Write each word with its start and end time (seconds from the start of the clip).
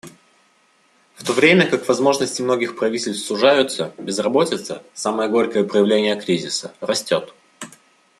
В 1.13 1.23
то 1.23 1.31
время 1.33 1.69
как 1.69 1.87
возможности 1.87 2.41
многих 2.41 2.75
правительств 2.75 3.27
сужаются, 3.27 3.93
безработица— 3.99 4.81
самое 4.95 5.29
горькое 5.29 5.63
проявление 5.63 6.19
кризиса— 6.19 6.73
растет. 6.81 7.35